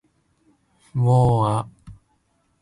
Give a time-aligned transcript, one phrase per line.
[1.05, 1.05] を―
[1.47, 1.67] あ